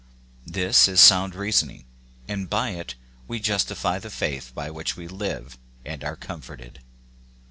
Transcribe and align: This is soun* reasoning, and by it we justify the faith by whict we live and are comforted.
This 0.47 0.87
is 0.87 0.99
soun* 0.99 1.29
reasoning, 1.29 1.85
and 2.27 2.49
by 2.49 2.69
it 2.71 2.95
we 3.27 3.39
justify 3.39 3.99
the 3.99 4.09
faith 4.09 4.51
by 4.55 4.67
whict 4.71 4.95
we 4.97 5.07
live 5.07 5.59
and 5.85 6.03
are 6.03 6.15
comforted. 6.15 6.79